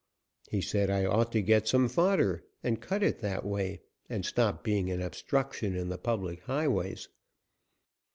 He 0.49 0.61
said 0.61 0.89
I 0.89 1.05
ought 1.05 1.31
to 1.33 1.43
get 1.43 1.67
some 1.67 1.87
fodder 1.87 2.43
and 2.63 2.81
cut 2.81 3.03
it 3.03 3.19
that 3.19 3.45
way 3.45 3.81
and 4.09 4.25
stop 4.25 4.63
being 4.63 4.89
an 4.89 4.99
obstruction 4.99 5.75
in 5.75 5.89
the 5.89 5.99
public 5.99 6.41
highways. 6.45 7.07